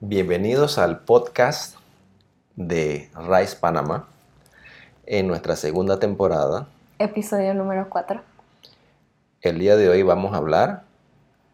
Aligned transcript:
Bienvenidos 0.00 0.78
al 0.78 1.00
podcast 1.00 1.74
de 2.54 3.10
Rice 3.16 3.56
Panamá 3.56 4.06
en 5.06 5.26
nuestra 5.26 5.56
segunda 5.56 5.98
temporada. 5.98 6.68
Episodio 7.00 7.52
número 7.52 7.88
4. 7.90 8.20
El 9.40 9.58
día 9.58 9.74
de 9.74 9.88
hoy 9.88 10.04
vamos 10.04 10.34
a 10.34 10.36
hablar 10.36 10.84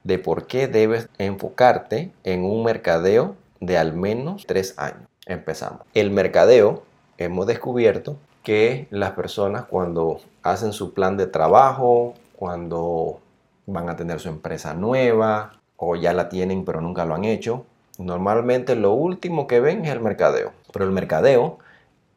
de 0.03 0.19
por 0.19 0.47
qué 0.47 0.69
debes 0.69 1.09
enfocarte 1.17 2.13
en 2.23 2.45
un 2.45 2.63
mercadeo 2.65 3.35
de 3.61 3.79
al 3.79 3.95
menos 3.95 4.45
tres 4.47 4.79
años. 4.79 5.09
Empezamos. 5.25 5.81
El 5.95 6.11
mercadeo, 6.11 6.83
hemos 7.17 7.47
descubierto 7.47 8.19
que 8.43 8.89
las 8.91 9.13
personas 9.13 9.65
cuando 9.65 10.21
hacen 10.43 10.75
su 10.75 10.93
plan 10.93 11.17
de 11.17 11.27
trabajo, 11.27 12.13
cuando 12.37 13.21
van 13.65 13.89
a 13.89 13.97
tener 13.97 14.21
su 14.21 14.29
empresa 14.29 14.75
nueva 14.75 15.53
o 15.79 15.97
ya 15.97 16.13
la 16.13 16.29
tienen 16.29 16.67
pero 16.67 16.83
nunca 16.83 17.07
lo 17.07 17.15
han 17.15 17.25
hecho, 17.25 17.65
Normalmente 17.99 18.75
lo 18.75 18.93
último 18.93 19.47
que 19.47 19.61
ven 19.61 19.85
es 19.85 19.93
el 19.93 20.01
mercadeo, 20.01 20.53
pero 20.73 20.85
el 20.85 20.91
mercadeo 20.91 21.59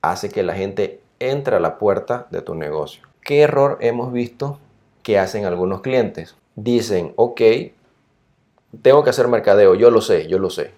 hace 0.02 0.30
que 0.30 0.44
la 0.44 0.54
gente 0.54 1.02
entre 1.20 1.58
a 1.58 1.60
la 1.60 1.78
puerta 1.78 2.28
de 2.32 2.42
tu 2.42 2.56
negocio. 2.56 3.04
¿Qué 3.22 3.42
error 3.42 3.78
hemos 3.82 4.12
visto 4.12 4.60
que 5.04 5.20
hacen 5.20 5.46
algunos 5.46 5.82
clientes? 5.82 6.36
Dicen, 6.56 7.14
ok, 7.16 7.42
tengo 8.82 9.04
que 9.04 9.10
hacer 9.10 9.28
mercadeo, 9.28 9.76
yo 9.76 9.92
lo 9.92 10.02
sé, 10.02 10.28
yo 10.28 10.40
lo 10.40 10.50
sé. 10.50 10.72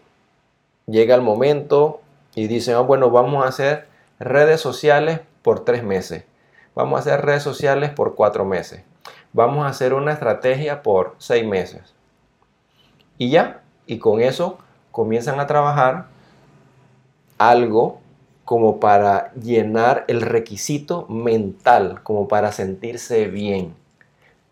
Llega 0.85 1.16
el 1.16 1.21
momento 1.21 2.02
y 2.35 2.47
dicen, 2.47 2.75
ah, 2.75 2.81
bueno, 2.81 3.09
vamos 3.09 3.45
a 3.45 3.49
hacer 3.49 3.88
redes 4.19 4.59
sociales 4.59 5.21
por 5.41 5.63
tres 5.63 5.83
meses. 5.83 6.23
Vamos 6.75 6.97
a 6.97 6.99
hacer 7.02 7.25
redes 7.25 7.43
sociales 7.43 7.91
por 7.91 8.16
cuatro 8.16 8.45
meses. 8.45 8.83
Vamos 9.31 9.66
a 9.66 9.69
hacer 9.69 9.93
una 9.93 10.13
estrategia 10.13 10.81
por 10.81 11.16
seis 11.19 11.45
meses. 11.45 11.93
Y 13.17 13.29
ya, 13.29 13.61
y 13.85 13.99
con 13.99 14.21
eso 14.21 14.57
comienzan 14.99 15.39
a 15.39 15.48
trabajar 15.48 16.08
algo 17.38 18.02
como 18.44 18.81
para 18.81 19.31
llenar 19.36 20.03
el 20.09 20.19
requisito 20.19 21.08
mental, 21.08 22.03
como 22.03 22.28
para 22.28 22.52
sentirse 22.52 23.28
bien. 23.30 23.75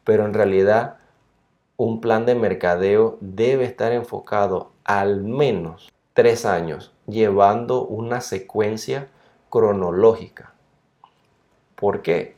Pero 0.05 0.23
en 0.23 0.33
realidad 0.33 0.99
un 1.75 1.99
plan 1.99 2.25
de 2.25 2.33
mercadeo 2.33 3.17
debe 3.19 3.65
estar 3.65 3.91
enfocado 3.91 4.71
al 4.85 5.21
menos 5.21 5.91
tres 6.13 6.45
años, 6.45 6.93
llevando 7.07 7.85
una 7.85 8.21
secuencia 8.21 9.09
cronológica. 9.49 10.53
¿Por 11.75 12.01
qué? 12.01 12.35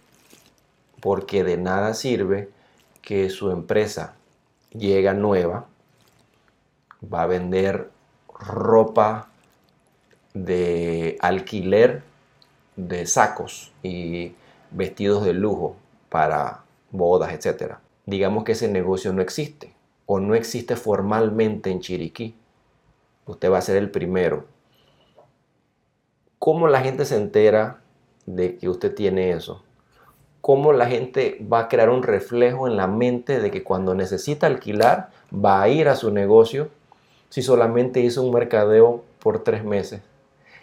Porque 0.99 1.43
de 1.43 1.57
nada 1.57 1.93
sirve 1.93 2.49
que 3.03 3.29
su 3.29 3.51
empresa 3.51 4.15
llega 4.71 5.13
nueva, 5.13 5.67
va 7.03 7.21
a 7.21 7.27
vender 7.27 7.91
ropa 8.39 9.29
de 10.33 11.17
alquiler 11.19 12.03
de 12.75 13.05
sacos 13.05 13.73
y 13.83 14.33
vestidos 14.71 15.25
de 15.25 15.33
lujo 15.33 15.75
para 16.09 16.63
bodas, 16.91 17.33
etc. 17.33 17.75
Digamos 18.05 18.43
que 18.43 18.53
ese 18.53 18.67
negocio 18.67 19.13
no 19.13 19.21
existe 19.21 19.73
o 20.05 20.19
no 20.19 20.33
existe 20.33 20.75
formalmente 20.75 21.69
en 21.69 21.81
Chiriquí. 21.81 22.35
Usted 23.25 23.51
va 23.51 23.59
a 23.59 23.61
ser 23.61 23.77
el 23.77 23.91
primero. 23.91 24.45
¿Cómo 26.39 26.67
la 26.67 26.81
gente 26.81 27.05
se 27.05 27.17
entera 27.17 27.81
de 28.25 28.57
que 28.57 28.69
usted 28.69 28.95
tiene 28.95 29.31
eso? 29.31 29.63
¿Cómo 30.41 30.71
la 30.71 30.87
gente 30.87 31.45
va 31.51 31.59
a 31.59 31.67
crear 31.67 31.89
un 31.89 32.01
reflejo 32.01 32.67
en 32.67 32.77
la 32.77 32.87
mente 32.87 33.39
de 33.39 33.51
que 33.51 33.61
cuando 33.61 33.93
necesita 33.93 34.47
alquilar 34.47 35.11
va 35.33 35.61
a 35.61 35.67
ir 35.67 35.89
a 35.89 35.95
su 35.95 36.11
negocio 36.11 36.69
si 37.29 37.41
solamente 37.41 38.01
hizo 38.01 38.23
un 38.23 38.33
mercadeo 38.33 39.03
por 39.19 39.43
tres 39.43 39.63
meses? 39.63 40.01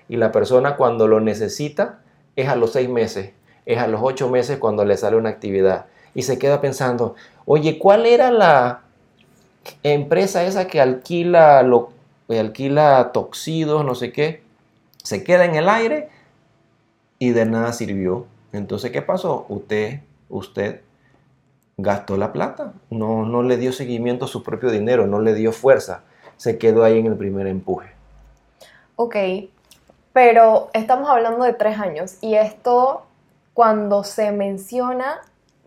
Y 0.08 0.16
la 0.16 0.32
persona 0.32 0.76
cuando 0.76 1.08
lo 1.08 1.20
necesita 1.20 2.00
es 2.36 2.48
a 2.48 2.56
los 2.56 2.72
seis 2.72 2.88
meses, 2.88 3.32
es 3.64 3.78
a 3.78 3.88
los 3.88 4.00
ocho 4.02 4.28
meses 4.28 4.58
cuando 4.58 4.84
le 4.84 4.96
sale 4.96 5.16
una 5.16 5.30
actividad. 5.30 5.86
Y 6.14 6.22
se 6.22 6.38
queda 6.38 6.60
pensando, 6.60 7.14
oye, 7.44 7.78
¿cuál 7.78 8.06
era 8.06 8.30
la 8.30 8.82
empresa 9.82 10.44
esa 10.44 10.66
que 10.66 10.80
alquila, 10.80 11.62
lo, 11.62 11.90
alquila 12.28 13.10
toxidos, 13.12 13.84
no 13.84 13.94
sé 13.94 14.12
qué? 14.12 14.42
Se 15.02 15.24
queda 15.24 15.44
en 15.44 15.56
el 15.56 15.68
aire 15.68 16.08
y 17.18 17.30
de 17.30 17.46
nada 17.46 17.72
sirvió. 17.72 18.26
Entonces, 18.52 18.90
¿qué 18.92 19.02
pasó? 19.02 19.46
Usted, 19.48 20.00
usted 20.28 20.82
gastó 21.76 22.16
la 22.16 22.32
plata, 22.32 22.72
no, 22.90 23.26
no 23.26 23.42
le 23.42 23.58
dio 23.58 23.72
seguimiento 23.72 24.24
a 24.24 24.28
su 24.28 24.42
propio 24.42 24.70
dinero, 24.70 25.06
no 25.06 25.20
le 25.20 25.34
dio 25.34 25.52
fuerza 25.52 26.04
se 26.36 26.58
quedó 26.58 26.84
ahí 26.84 26.98
en 26.98 27.06
el 27.06 27.16
primer 27.16 27.46
empuje. 27.46 27.90
Ok, 28.96 29.16
pero 30.12 30.70
estamos 30.72 31.08
hablando 31.08 31.44
de 31.44 31.52
tres 31.52 31.78
años 31.78 32.16
y 32.20 32.34
esto 32.34 33.06
cuando 33.54 34.04
se 34.04 34.32
menciona 34.32 35.20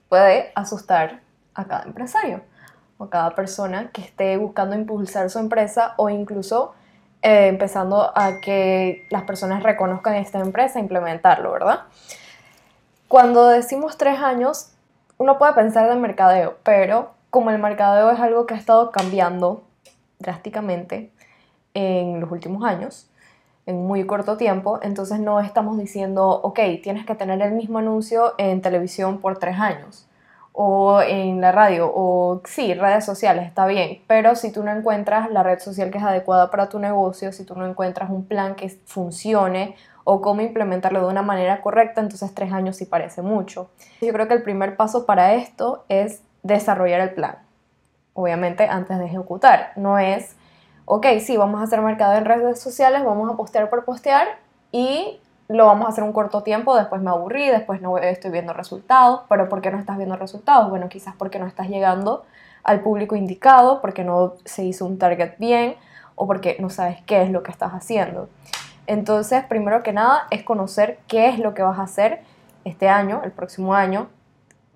puede 0.10 0.52
asustar 0.56 1.22
a 1.54 1.66
cada 1.66 1.84
empresario 1.84 2.42
o 2.98 3.06
a 3.06 3.10
cada 3.10 3.36
persona 3.36 3.92
que 3.92 4.02
esté 4.02 4.38
buscando 4.38 4.76
impulsar 4.76 5.30
su 5.30 5.40
empresa 5.40 5.94
o 5.98 6.10
incluso 6.10 6.74
eh, 7.22 7.48
empezando 7.48 8.12
a 8.16 8.40
que 8.42 9.06
las 9.10 9.24
personas 9.24 9.62
reconozcan 9.62 10.16
esta 10.16 10.40
empresa 10.40 10.80
e 10.80 10.82
implementarlo, 10.82 11.52
¿verdad? 11.52 11.82
Cuando 13.08 13.48
decimos 13.48 13.98
tres 13.98 14.20
años, 14.20 14.72
uno 15.18 15.38
puede 15.38 15.54
pensar 15.54 15.90
de 15.90 15.96
mercadeo, 15.96 16.58
pero 16.64 17.12
como 17.30 17.52
el 17.52 17.60
mercadeo 17.60 18.10
es 18.12 18.20
algo 18.20 18.46
que 18.46 18.54
ha 18.54 18.58
estado 18.58 18.92
cambiando 18.92 19.64
drásticamente 20.20 21.12
en 21.74 22.20
los 22.20 22.32
últimos 22.32 22.64
años, 22.64 23.10
en 23.66 23.86
muy 23.86 24.06
corto 24.06 24.38
tiempo, 24.38 24.80
entonces 24.82 25.20
no 25.20 25.40
estamos 25.40 25.78
diciendo, 25.78 26.30
ok, 26.30 26.60
tienes 26.84 27.06
que 27.06 27.16
tener 27.16 27.42
el 27.42 27.54
mismo 27.54 27.80
anuncio 27.80 28.34
en 28.38 28.62
televisión 28.62 29.20
por 29.20 29.38
tres 29.38 29.58
años 29.60 30.08
o 30.52 31.02
en 31.02 31.40
la 31.40 31.52
radio, 31.52 31.90
o 31.94 32.42
sí, 32.44 32.74
redes 32.74 33.06
sociales, 33.06 33.46
está 33.46 33.66
bien, 33.66 34.02
pero 34.08 34.36
si 34.36 34.52
tú 34.52 34.64
no 34.64 34.72
encuentras 34.72 35.32
la 35.32 35.44
red 35.44 35.60
social 35.60 35.90
que 35.90 36.00
es 36.00 36.04
adecuada 36.04 36.52
para 36.52 36.68
tu 36.68 36.80
negocio, 36.80 37.32
si 37.32 37.46
tú 37.46 37.56
no 37.56 37.66
encuentras 37.66 38.10
un 38.10 38.26
plan 38.26 38.56
que 38.56 38.68
funcione 38.68 39.76
o 40.04 40.22
cómo 40.22 40.42
implementarlo 40.42 41.02
de 41.02 41.08
una 41.08 41.22
manera 41.22 41.62
correcta, 41.62 42.02
entonces 42.02 42.34
tres 42.34 42.52
años 42.52 42.76
sí 42.76 42.86
parece 42.86 43.22
mucho. 43.22 43.70
Yo 44.02 44.12
creo 44.12 44.28
que 44.28 44.34
el 44.34 44.42
primer 44.42 44.76
paso 44.76 45.06
para 45.06 45.36
esto 45.36 45.86
es 45.88 46.24
desarrollar 46.44 47.02
el 47.02 47.14
plan 47.14 47.49
obviamente 48.20 48.68
antes 48.68 48.98
de 49.00 49.06
ejecutar. 49.06 49.72
No 49.76 49.98
es, 49.98 50.36
ok, 50.86 51.06
sí, 51.20 51.38
vamos 51.38 51.62
a 51.62 51.64
hacer 51.64 51.82
mercado 51.82 52.16
en 52.16 52.26
redes 52.26 52.60
sociales, 52.60 53.04
vamos 53.04 53.32
a 53.32 53.38
postear 53.38 53.70
por 53.70 53.86
postear 53.86 54.28
y 54.72 55.20
lo 55.48 55.66
vamos 55.66 55.88
a 55.88 55.90
hacer 55.90 56.04
un 56.04 56.14
corto 56.14 56.44
tiempo, 56.44 56.76
después 56.76 57.02
me 57.02 57.10
aburrí, 57.10 57.48
después 57.48 57.82
no 57.82 57.98
estoy 57.98 58.30
viendo 58.30 58.54
resultados, 58.54 59.22
pero 59.28 59.50
¿por 59.50 59.62
qué 59.62 59.72
no 59.72 59.80
estás 59.80 59.98
viendo 59.98 60.16
resultados? 60.16 60.70
Bueno, 60.70 60.90
quizás 60.90 61.16
porque 61.18 61.40
no 61.40 61.48
estás 61.48 61.70
llegando 61.70 62.24
al 62.64 62.82
público 62.82 63.16
indicado, 63.16 63.82
porque 63.82 64.04
no 64.04 64.34
se 64.46 64.64
hizo 64.64 64.86
un 64.86 65.00
target 65.00 65.38
bien 65.40 65.76
o 66.14 66.28
porque 66.28 66.58
no 66.60 66.70
sabes 66.70 67.02
qué 67.08 67.24
es 67.24 67.32
lo 67.32 67.42
que 67.42 67.52
estás 67.52 67.72
haciendo. 67.72 68.30
Entonces, 68.86 69.44
primero 69.44 69.82
que 69.82 69.94
nada, 69.94 70.28
es 70.30 70.44
conocer 70.44 71.00
qué 71.08 71.30
es 71.30 71.40
lo 71.40 71.54
que 71.54 71.64
vas 71.64 71.80
a 71.80 71.84
hacer 71.84 72.22
este 72.64 72.90
año, 72.90 73.22
el 73.24 73.32
próximo 73.32 73.74
año, 73.74 74.08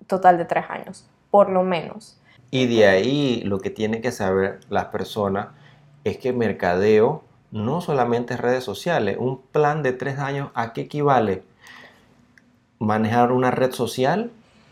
total 0.06 0.38
de 0.38 0.44
tres 0.44 0.64
años, 0.68 1.08
por 1.30 1.50
lo 1.50 1.62
menos. 1.62 2.18
Y 2.54 2.66
de 2.68 2.86
ahí 2.86 3.42
lo 3.44 3.58
que 3.58 3.68
tienen 3.68 4.00
que 4.00 4.12
saber 4.12 4.60
las 4.68 4.84
personas 4.84 5.48
es 6.04 6.18
que 6.18 6.32
mercadeo 6.32 7.24
no 7.50 7.80
solamente 7.80 8.34
es 8.34 8.40
redes 8.40 8.62
sociales. 8.62 9.16
Un 9.18 9.40
plan 9.40 9.82
de 9.82 9.92
tres 9.92 10.20
años, 10.20 10.50
¿a 10.54 10.72
qué 10.72 10.82
equivale? 10.82 11.42
Manejar 12.78 13.32
una 13.32 13.50
red 13.50 13.72
social, 13.72 14.30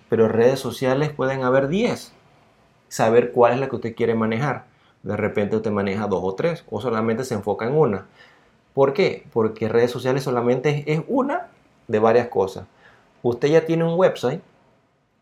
pero 0.08 0.28
redes 0.28 0.60
sociales 0.60 1.10
pueden 1.10 1.42
haber 1.42 1.66
10. 1.66 2.12
Saber 2.86 3.32
cuál 3.32 3.54
es 3.54 3.58
la 3.58 3.68
que 3.68 3.74
usted 3.74 3.96
quiere 3.96 4.14
manejar. 4.14 4.66
De 5.02 5.16
repente 5.16 5.56
usted 5.56 5.72
maneja 5.72 6.06
dos 6.06 6.20
o 6.22 6.36
tres, 6.36 6.64
o 6.70 6.80
solamente 6.80 7.24
se 7.24 7.34
enfoca 7.34 7.66
en 7.66 7.76
una. 7.76 8.06
¿Por 8.74 8.92
qué? 8.92 9.26
Porque 9.32 9.68
redes 9.68 9.90
sociales 9.90 10.22
solamente 10.22 10.84
es 10.86 11.02
una 11.08 11.48
de 11.88 11.98
varias 11.98 12.28
cosas. 12.28 12.64
Usted 13.24 13.48
ya 13.48 13.66
tiene 13.66 13.82
un 13.82 13.98
website, 13.98 14.40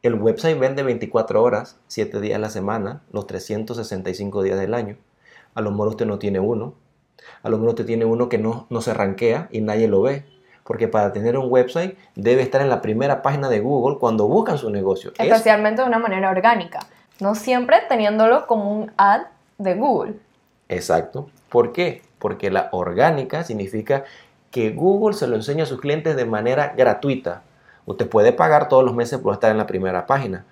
el 0.02 0.14
website 0.14 0.58
vende 0.58 0.82
24 0.82 1.42
horas, 1.42 1.76
7 1.88 2.20
días 2.20 2.36
a 2.36 2.40
la 2.40 2.48
semana, 2.48 3.02
los 3.12 3.26
365 3.26 4.42
días 4.42 4.58
del 4.58 4.72
año. 4.72 4.96
A 5.54 5.60
lo 5.60 5.70
mejor 5.70 5.88
usted 5.88 6.06
no 6.06 6.18
tiene 6.18 6.40
uno. 6.40 6.74
A 7.42 7.50
lo 7.50 7.58
mejor 7.58 7.70
usted 7.70 7.86
tiene 7.86 8.06
uno 8.06 8.28
que 8.28 8.38
no, 8.38 8.66
no 8.70 8.80
se 8.80 8.94
rankea 8.94 9.48
y 9.50 9.60
nadie 9.60 9.88
lo 9.88 10.00
ve. 10.00 10.24
Porque 10.64 10.88
para 10.88 11.12
tener 11.12 11.36
un 11.36 11.50
website 11.50 11.98
debe 12.14 12.42
estar 12.42 12.62
en 12.62 12.70
la 12.70 12.80
primera 12.80 13.22
página 13.22 13.48
de 13.50 13.60
Google 13.60 13.98
cuando 13.98 14.26
buscan 14.26 14.56
su 14.56 14.70
negocio. 14.70 15.12
Especialmente 15.18 15.82
de 15.82 15.88
una 15.88 15.98
manera 15.98 16.30
orgánica. 16.30 16.80
No 17.18 17.34
siempre 17.34 17.78
teniéndolo 17.88 18.46
como 18.46 18.72
un 18.72 18.92
ad 18.96 19.22
de 19.58 19.74
Google. 19.74 20.14
Exacto. 20.68 21.28
¿Por 21.50 21.72
qué? 21.72 22.02
Porque 22.18 22.50
la 22.50 22.68
orgánica 22.72 23.44
significa 23.44 24.04
que 24.50 24.70
Google 24.70 25.14
se 25.14 25.26
lo 25.26 25.36
enseña 25.36 25.64
a 25.64 25.66
sus 25.66 25.80
clientes 25.80 26.16
de 26.16 26.24
manera 26.24 26.72
gratuita 26.76 27.42
Usted 27.86 28.08
puede 28.08 28.32
pagar 28.32 28.68
todos 28.68 28.84
los 28.84 28.94
meses 28.94 29.18
por 29.18 29.32
estar 29.34 29.50
en 29.50 29.58
la 29.58 29.66
primera 29.66 30.06
página. 30.06 30.44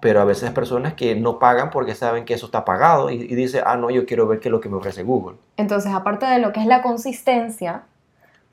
pero 0.00 0.20
a 0.20 0.24
veces 0.24 0.44
hay 0.44 0.54
personas 0.54 0.94
que 0.94 1.16
no 1.16 1.38
pagan 1.38 1.70
porque 1.70 1.94
saben 1.94 2.24
que 2.24 2.34
eso 2.34 2.46
está 2.46 2.64
pagado 2.64 3.10
y, 3.10 3.14
y 3.14 3.34
dicen, 3.34 3.62
ah, 3.66 3.76
no, 3.76 3.90
yo 3.90 4.06
quiero 4.06 4.26
ver 4.28 4.38
qué 4.38 4.48
es 4.48 4.52
lo 4.52 4.60
que 4.60 4.68
me 4.68 4.76
ofrece 4.76 5.02
Google. 5.02 5.36
Entonces, 5.56 5.92
aparte 5.92 6.26
de 6.26 6.38
lo 6.38 6.52
que 6.52 6.60
es 6.60 6.66
la 6.66 6.82
consistencia, 6.82 7.82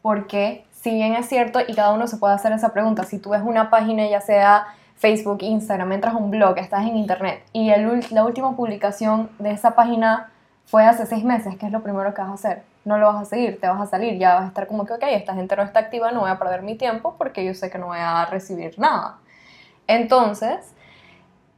porque 0.01 0.65
si 0.71 0.91
bien 0.91 1.13
es 1.13 1.27
cierto 1.27 1.59
y 1.67 1.75
cada 1.75 1.93
uno 1.93 2.07
se 2.07 2.17
puede 2.17 2.33
hacer 2.33 2.51
esa 2.51 2.73
pregunta, 2.73 3.03
si 3.03 3.19
tú 3.19 3.29
ves 3.31 3.41
una 3.43 3.69
página, 3.69 4.07
ya 4.07 4.21
sea 4.21 4.67
Facebook, 4.95 5.39
Instagram, 5.41 5.91
entras 5.91 6.15
a 6.15 6.17
un 6.17 6.31
blog, 6.31 6.57
estás 6.57 6.85
en 6.85 6.95
internet 6.95 7.43
y 7.53 7.69
el, 7.69 8.03
la 8.11 8.23
última 8.23 8.55
publicación 8.55 9.29
de 9.39 9.51
esa 9.51 9.75
página 9.75 10.31
fue 10.65 10.85
hace 10.85 11.05
seis 11.05 11.23
meses, 11.23 11.55
¿qué 11.57 11.67
es 11.67 11.71
lo 11.71 11.81
primero 11.81 12.13
que 12.13 12.21
vas 12.21 12.31
a 12.31 12.33
hacer? 12.33 12.63
No 12.83 12.97
lo 12.97 13.07
vas 13.07 13.21
a 13.21 13.25
seguir, 13.25 13.59
te 13.59 13.67
vas 13.67 13.81
a 13.81 13.85
salir, 13.85 14.17
ya 14.17 14.35
vas 14.35 14.43
a 14.43 14.47
estar 14.47 14.67
como 14.67 14.85
que, 14.85 14.93
ok, 14.93 15.03
esta 15.09 15.33
gente 15.33 15.55
no 15.55 15.63
está 15.63 15.79
activa, 15.79 16.11
no 16.11 16.21
voy 16.21 16.29
a 16.29 16.39
perder 16.39 16.61
mi 16.61 16.75
tiempo 16.75 17.15
porque 17.17 17.45
yo 17.45 17.53
sé 17.53 17.69
que 17.69 17.77
no 17.77 17.87
voy 17.87 17.99
a 17.99 18.25
recibir 18.25 18.77
nada. 18.79 19.17
Entonces, 19.87 20.73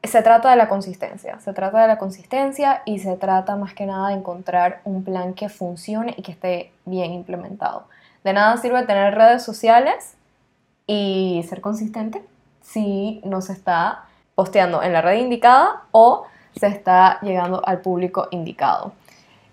se 0.04 0.22
trata 0.22 0.50
de 0.50 0.56
la 0.56 0.68
consistencia, 0.70 1.40
se 1.40 1.54
trata 1.54 1.82
de 1.82 1.88
la 1.88 1.98
consistencia 1.98 2.82
y 2.86 3.00
se 3.00 3.16
trata 3.18 3.56
más 3.56 3.74
que 3.74 3.86
nada 3.86 4.10
de 4.10 4.16
encontrar 4.16 4.82
un 4.84 5.04
plan 5.04 5.34
que 5.34 5.50
funcione 5.50 6.14
y 6.18 6.22
que 6.22 6.32
esté 6.32 6.72
bien 6.86 7.12
implementado. 7.14 7.88
De 8.24 8.34
nada 8.34 8.58
sirve 8.58 8.84
tener 8.84 9.16
redes 9.16 9.44
sociales 9.44 10.16
y 10.86 11.46
ser 11.48 11.62
consistente 11.62 12.24
si 12.62 13.22
no 13.24 13.42
se 13.42 13.54
está 13.54 14.06
posteando 14.36 14.84
en 14.84 14.94
la 14.94 15.02
red 15.02 15.20
indicada 15.20 15.84
o 15.92 16.26
se 16.60 16.68
está 16.68 17.20
llegando 17.22 17.62
al 17.66 17.80
público 17.80 18.28
indicado. 18.32 18.94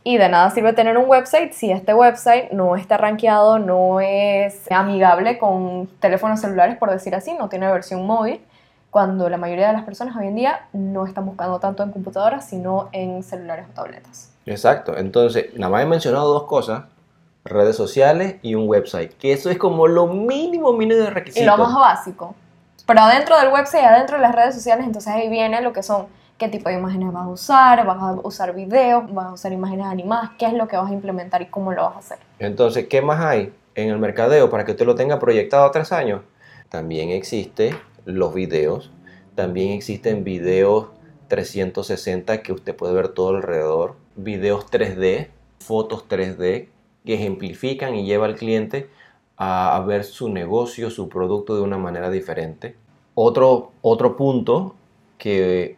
Y 0.06 0.18
de 0.18 0.28
nada 0.28 0.50
sirve 0.50 0.74
tener 0.74 0.98
un 0.98 1.08
website 1.08 1.52
si 1.52 1.70
este 1.70 1.94
website 1.94 2.50
no 2.52 2.76
está 2.76 2.98
rankeado, 2.98 3.58
no 3.58 4.00
es 4.00 4.70
amigable 4.70 5.38
con 5.38 5.88
teléfonos 5.98 6.40
celulares, 6.40 6.76
por 6.76 6.90
decir 6.90 7.14
así, 7.14 7.32
no 7.32 7.48
tiene 7.48 7.66
versión 7.72 8.06
móvil, 8.06 8.40
cuando 8.90 9.28
la 9.30 9.38
mayoría 9.38 9.68
de 9.68 9.72
las 9.72 9.84
personas 9.84 10.14
hoy 10.16 10.26
en 10.26 10.34
día 10.34 10.68
no 10.74 11.06
están 11.06 11.24
buscando 11.24 11.58
tanto 11.58 11.82
en 11.82 11.90
computadoras, 11.90 12.46
sino 12.46 12.90
en 12.92 13.22
celulares 13.22 13.66
o 13.70 13.74
tabletas. 13.74 14.30
Exacto, 14.44 14.96
entonces, 14.96 15.46
nada 15.54 15.70
más 15.72 15.82
he 15.82 15.86
mencionado 15.86 16.32
dos 16.32 16.44
cosas, 16.44 16.84
redes 17.42 17.74
sociales 17.74 18.36
y 18.42 18.54
un 18.54 18.68
website, 18.68 19.14
que 19.16 19.32
eso 19.32 19.48
es 19.48 19.56
como 19.56 19.86
lo 19.86 20.06
mínimo, 20.06 20.74
mínimo 20.74 21.00
de 21.00 21.10
requisitos. 21.10 21.42
Y 21.42 21.46
lo 21.46 21.56
más 21.56 21.74
básico. 21.74 22.34
Pero 22.86 23.00
adentro 23.00 23.38
del 23.38 23.48
website, 23.48 23.84
adentro 23.84 24.16
de 24.16 24.22
las 24.22 24.34
redes 24.34 24.54
sociales, 24.54 24.84
entonces 24.86 25.12
ahí 25.12 25.30
viene 25.30 25.62
lo 25.62 25.72
que 25.72 25.82
son 25.82 26.06
qué 26.38 26.48
tipo 26.48 26.68
de 26.68 26.76
imágenes 26.76 27.12
vas 27.12 27.24
a 27.24 27.28
usar, 27.28 27.86
vas 27.86 28.02
a 28.02 28.12
usar 28.22 28.54
videos, 28.54 29.12
vas 29.12 29.26
a 29.26 29.32
usar 29.32 29.52
imágenes 29.52 29.86
animadas, 29.86 30.30
qué 30.38 30.46
es 30.46 30.52
lo 30.52 30.66
que 30.66 30.76
vas 30.76 30.90
a 30.90 30.94
implementar 30.94 31.42
y 31.42 31.46
cómo 31.46 31.72
lo 31.72 31.82
vas 31.82 31.96
a 31.96 31.98
hacer. 31.98 32.18
Entonces, 32.38 32.86
¿qué 32.88 33.02
más 33.02 33.20
hay 33.20 33.52
en 33.74 33.88
el 33.88 33.98
mercadeo 33.98 34.50
para 34.50 34.64
que 34.64 34.72
usted 34.72 34.86
lo 34.86 34.94
tenga 34.94 35.18
proyectado 35.18 35.64
a 35.64 35.70
tres 35.70 35.92
años? 35.92 36.22
También 36.68 37.10
existe 37.10 37.76
los 38.04 38.34
videos, 38.34 38.90
también 39.34 39.72
existen 39.72 40.24
videos 40.24 40.88
360 41.28 42.42
que 42.42 42.52
usted 42.52 42.74
puede 42.74 42.94
ver 42.94 43.08
todo 43.08 43.30
alrededor, 43.30 43.94
videos 44.16 44.66
3D, 44.70 45.28
fotos 45.60 46.06
3D 46.08 46.68
que 47.04 47.14
ejemplifican 47.14 47.94
y 47.94 48.04
lleva 48.04 48.26
al 48.26 48.34
cliente 48.34 48.88
a 49.36 49.82
ver 49.86 50.04
su 50.04 50.28
negocio, 50.28 50.90
su 50.90 51.08
producto 51.08 51.56
de 51.56 51.62
una 51.62 51.76
manera 51.76 52.10
diferente. 52.10 52.76
Otro, 53.14 53.72
otro 53.82 54.16
punto 54.16 54.74
que 55.18 55.76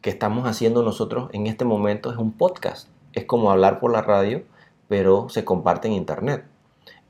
que 0.00 0.10
estamos 0.10 0.46
haciendo 0.46 0.82
nosotros 0.82 1.28
en 1.32 1.46
este 1.46 1.64
momento 1.64 2.10
es 2.10 2.18
un 2.18 2.32
podcast. 2.32 2.88
Es 3.12 3.24
como 3.24 3.50
hablar 3.50 3.80
por 3.80 3.92
la 3.92 4.02
radio, 4.02 4.42
pero 4.88 5.28
se 5.28 5.44
comparte 5.44 5.88
en 5.88 5.94
internet. 5.94 6.44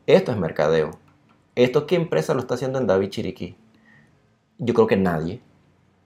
Esto 0.07 0.33
es 0.33 0.39
mercadeo. 0.39 0.93
¿Esto 1.55 1.87
qué 1.87 1.97
empresa 1.97 2.35
lo 2.35 2.41
está 2.41 2.55
haciendo 2.55 2.79
en 2.79 2.87
David 2.87 3.11
Chiriquí? 3.11 3.57
Yo 4.59 4.75
creo 4.75 4.87
que 4.87 4.97
nadie. 4.97 5.41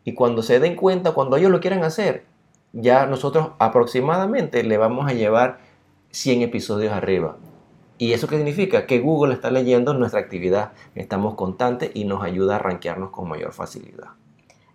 Y 0.05 0.15
cuando 0.15 0.43
se 0.43 0.59
den 0.59 0.75
cuenta, 0.75 1.13
cuando 1.13 1.37
ellos 1.37 1.51
lo 1.51 1.61
quieran 1.61 1.85
hacer, 1.85 2.25
ya 2.73 3.07
nosotros 3.07 3.51
aproximadamente 3.59 4.65
le 4.65 4.79
vamos 4.79 5.09
a 5.09 5.15
llevar 5.15 5.61
100 6.11 6.43
episodios 6.43 6.93
arriba. 6.93 7.37
¿Y 7.99 8.13
eso 8.13 8.27
qué 8.27 8.37
significa? 8.37 8.87
Que 8.87 8.99
Google 8.99 9.35
está 9.35 9.51
leyendo 9.51 9.95
nuestra 9.95 10.21
actividad, 10.21 10.73
estamos 10.97 11.37
constantes 11.37 11.93
y 11.95 12.05
nos 12.05 12.25
ayuda 12.25 12.57
a 12.57 12.59
rankearnos 12.59 13.11
con 13.11 13.29
mayor 13.29 13.53
facilidad. 13.53 14.09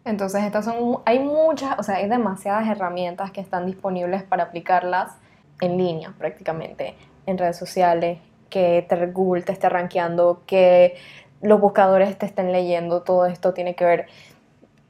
Entonces, 0.08 0.44
estas 0.44 0.66
son, 0.66 1.00
hay 1.06 1.20
muchas, 1.20 1.78
o 1.78 1.84
sea, 1.84 1.96
hay 1.96 2.08
demasiadas 2.08 2.68
herramientas 2.68 3.32
que 3.32 3.42
están 3.42 3.66
disponibles 3.66 4.24
para 4.24 4.44
aplicarlas 4.44 5.12
en 5.60 5.78
línea 5.78 6.14
prácticamente, 6.18 6.96
en 7.26 7.38
redes 7.38 7.58
sociales, 7.58 8.20
que 8.50 8.86
te, 8.88 9.06
Google 9.08 9.44
te 9.44 9.52
esté 9.52 9.68
rankeando, 9.68 10.42
que 10.46 10.96
los 11.42 11.60
buscadores 11.60 12.18
te 12.18 12.26
estén 12.26 12.52
leyendo, 12.52 13.02
todo 13.02 13.26
esto 13.26 13.54
tiene 13.54 13.76
que 13.76 13.86
ver. 13.86 14.08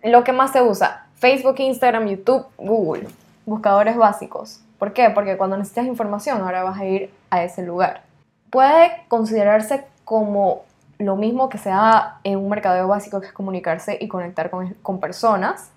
Lo 0.04 0.24
que 0.24 0.34
más 0.34 0.52
se 0.52 0.62
usa, 0.62 1.08
Facebook, 1.16 1.56
Instagram, 1.58 2.08
YouTube, 2.08 2.46
Google, 2.58 3.08
buscadores 3.46 3.98
básicos. 3.98 4.62
¿Por 4.78 4.94
qué? 4.94 5.10
Porque 5.10 5.38
cuando 5.38 5.58
necesitas 5.58 5.88
información 5.88 6.42
ahora 6.42 6.64
vas 6.64 6.80
a 6.80 6.86
ir 6.86 7.12
a 7.32 7.44
ese 7.44 7.64
lugar. 7.64 8.04
Puede 8.52 8.92
considerarse 9.08 9.86
como 10.06 10.67
lo 11.00 11.16
mismo 11.16 11.50
que 11.50 11.58
sea 11.58 12.20
en 12.24 12.40
un 12.40 12.50
mercadeo 12.50 12.88
básico 12.88 13.22
que 13.22 13.28
es 13.28 13.34
comunicarse 13.34 13.98
y 14.00 14.08
conectar 14.08 14.50
con, 14.50 15.00
personas, 15.00 15.72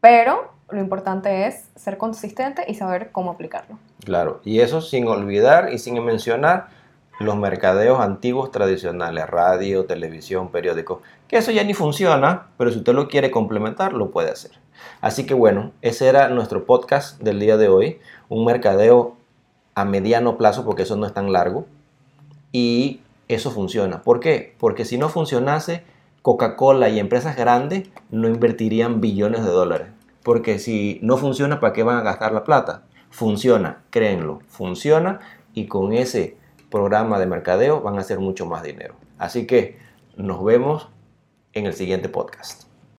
pero 0.00 0.52
lo 0.70 0.80
importante 0.80 1.46
es 1.46 1.68
ser 1.76 1.98
consistente 1.98 2.64
y 2.66 2.74
saber 2.74 3.10
cómo 3.12 3.30
aplicarlo. 3.30 3.78
Claro, 4.04 4.40
y 4.44 4.60
eso 4.60 4.80
sin 4.80 5.06
olvidar 5.06 5.72
y 5.72 5.78
sin 5.78 6.02
mencionar 6.04 6.68
los 7.20 7.36
mercadeos 7.36 8.00
antiguos 8.00 8.52
tradicionales, 8.52 9.28
radio, 9.28 9.86
televisión, 9.86 10.50
periódico, 10.50 11.02
que 11.26 11.36
eso 11.36 11.50
ya 11.50 11.64
ni 11.64 11.74
funciona, 11.74 12.46
pero 12.56 12.70
si 12.70 12.78
usted 12.78 12.94
lo 12.94 13.08
quiere 13.08 13.30
complementar, 13.30 13.92
lo 13.92 14.10
puede 14.10 14.30
hacer. 14.30 14.52
Así 15.00 15.26
que 15.26 15.34
bueno, 15.34 15.72
ese 15.82 16.08
era 16.08 16.28
nuestro 16.28 16.64
podcast 16.64 17.20
del 17.20 17.40
día 17.40 17.56
de 17.56 17.68
hoy, 17.68 17.98
un 18.28 18.44
mercadeo 18.44 19.16
a 19.74 19.84
mediano 19.84 20.38
plazo, 20.38 20.64
porque 20.64 20.82
eso 20.82 20.96
no 20.96 21.06
es 21.06 21.12
tan 21.12 21.32
largo, 21.32 21.66
y 22.52 23.00
eso 23.28 23.50
funciona. 23.50 24.02
¿Por 24.02 24.20
qué? 24.20 24.54
Porque 24.58 24.84
si 24.84 24.98
no 24.98 25.08
funcionase, 25.08 25.84
Coca-Cola 26.22 26.88
y 26.88 26.98
empresas 26.98 27.36
grandes 27.36 27.88
no 28.10 28.28
invertirían 28.28 29.00
billones 29.00 29.44
de 29.44 29.50
dólares. 29.50 29.88
Porque 30.22 30.58
si 30.58 30.98
no 31.02 31.16
funciona, 31.16 31.60
¿para 31.60 31.72
qué 31.72 31.82
van 31.82 31.98
a 31.98 32.02
gastar 32.02 32.32
la 32.32 32.44
plata? 32.44 32.84
Funciona, 33.10 33.82
créenlo, 33.90 34.40
funciona 34.48 35.20
y 35.54 35.66
con 35.66 35.92
ese 35.92 36.36
programa 36.70 37.18
de 37.18 37.26
mercadeo 37.26 37.80
van 37.80 37.96
a 37.96 38.00
hacer 38.00 38.18
mucho 38.18 38.44
más 38.46 38.62
dinero. 38.62 38.94
Así 39.18 39.46
que 39.46 39.78
nos 40.16 40.44
vemos 40.44 40.88
en 41.54 41.66
el 41.66 41.72
siguiente 41.72 42.08
podcast. 42.08 42.67